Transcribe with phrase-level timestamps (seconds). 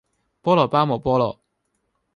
[0.41, 1.37] 菠蘿包冇菠蘿